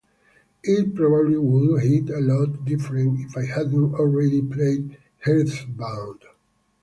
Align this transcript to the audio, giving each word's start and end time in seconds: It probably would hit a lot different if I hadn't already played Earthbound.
It 0.63 0.95
probably 0.95 1.37
would 1.37 1.83
hit 1.83 2.09
a 2.09 2.19
lot 2.21 2.65
different 2.65 3.19
if 3.19 3.37
I 3.37 3.45
hadn't 3.45 3.93
already 3.93 4.41
played 4.41 4.97
Earthbound. 5.27 6.21